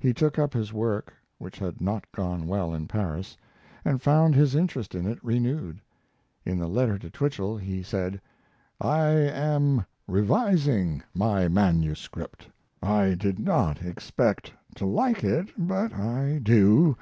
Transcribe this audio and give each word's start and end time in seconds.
He 0.00 0.12
took 0.12 0.38
up 0.38 0.52
his 0.52 0.70
work, 0.70 1.14
which 1.38 1.58
had 1.58 1.80
not 1.80 2.04
gone 2.12 2.46
well 2.46 2.74
in 2.74 2.86
Paris, 2.86 3.38
and 3.86 4.02
found 4.02 4.34
his 4.34 4.54
interest 4.54 4.94
in 4.94 5.06
it 5.06 5.18
renewed. 5.24 5.80
In 6.44 6.58
the 6.58 6.68
letter 6.68 6.98
to 6.98 7.08
Twichell 7.08 7.56
he 7.56 7.82
said: 7.82 8.20
I 8.82 9.08
am 9.12 9.86
revising 10.06 11.02
my 11.14 11.48
MS. 11.48 12.06
I 12.82 13.14
did 13.14 13.38
not 13.38 13.80
expect 13.82 14.52
to 14.76 14.84
like 14.84 15.24
it, 15.24 15.48
but 15.56 15.94
I 15.94 16.38
do. 16.42 16.94